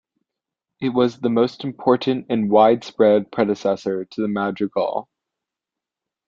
[0.79, 5.07] It was the most important and widespread predecessor to the madrigal.